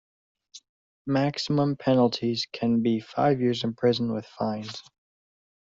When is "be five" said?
2.81-3.39